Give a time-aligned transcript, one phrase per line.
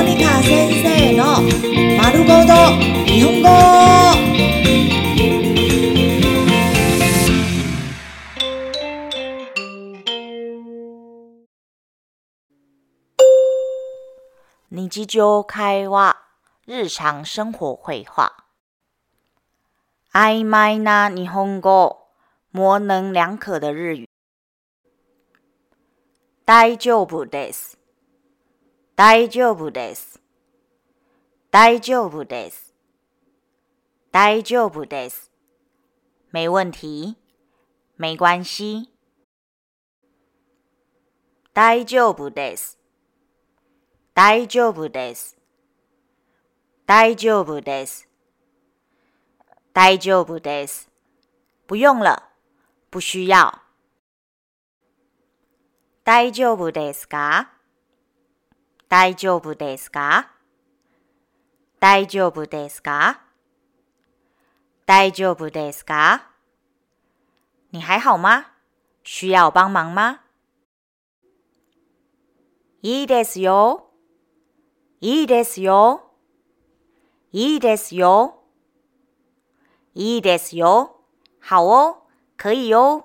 [0.00, 1.42] モニカ先生の
[1.98, 2.54] 丸ごと
[3.04, 3.48] 日本語。
[14.70, 16.16] 日常会話、
[16.66, 18.32] 日常生活会話。
[20.14, 22.08] 曖昧な日本語、
[22.52, 24.08] 模棱两可的日语。
[26.46, 27.79] 大丈夫です。
[28.99, 30.21] 大丈夫です。
[31.51, 32.73] 大丈夫です。
[34.11, 35.31] 大丈夫です。
[36.31, 37.15] 没问題。
[37.97, 38.89] 没關係。
[41.53, 42.77] 大丈夫です。
[44.13, 45.37] 大丈夫です。
[46.85, 48.07] 大丈夫です。
[49.73, 50.89] 大丈夫です。
[51.67, 52.31] 不用了，
[52.89, 53.61] 不需要。
[56.03, 57.51] 大丈夫ですか
[58.90, 60.32] 大丈夫ですか？
[61.78, 63.20] 大丈夫ですか？
[64.84, 66.22] 大丈夫ですか？
[67.70, 68.46] 你還好嗎？
[69.04, 70.18] 需要幫忙嗎？
[72.82, 73.92] いいですよ。
[75.00, 76.10] いいですよ。
[77.30, 78.42] いいですよ。
[79.94, 80.96] いいですよ。
[81.40, 83.04] 好哦，可以哦。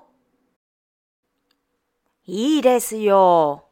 [2.24, 3.65] いいですよ。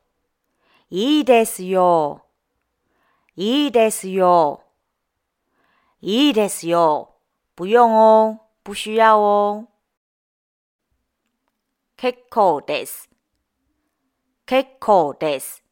[0.90, 2.26] いいですよ。
[3.36, 4.62] いいですよ。
[6.00, 7.14] いいですよ。
[7.56, 9.68] 不用哦，不需要哦。
[11.96, 13.08] 結構です。
[14.46, 15.64] 結構です。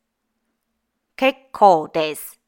[1.15, 2.41] 結構です。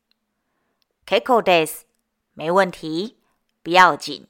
[1.05, 1.87] 結構です。
[2.35, 3.15] 没問題，
[3.63, 4.27] 不要緊。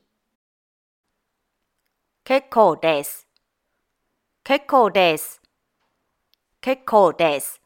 [2.24, 3.28] 結構です。
[4.42, 5.40] 結構です。
[6.60, 7.60] 結構です。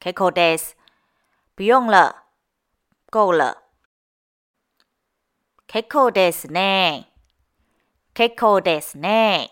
[0.00, 0.78] 結構です。
[1.56, 2.16] 不用了，
[3.10, 3.58] 夠了。
[5.66, 7.12] 結構ですね。
[8.14, 9.50] 結構ですね。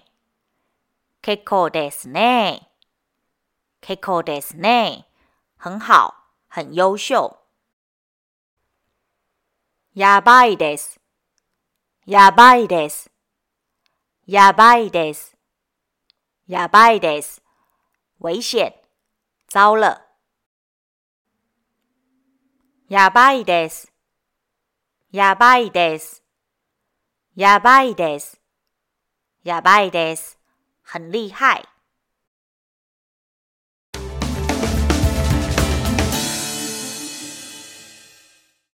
[1.21, 2.67] 結構ですね。
[3.83, 5.07] 結構ですね。
[5.59, 6.15] 很好，
[6.49, 7.37] 很優秀。
[9.95, 10.99] やばいです。
[12.07, 13.11] やばいです。
[14.27, 15.37] やばいです。
[16.47, 17.43] やばいです。
[18.19, 18.73] 危險。
[19.51, 20.08] 糟了。
[22.91, 23.93] やばいです。
[25.13, 26.23] やばいです。
[27.37, 28.41] やばいです。
[29.45, 30.39] やばいです。
[30.83, 31.78] 很厉害。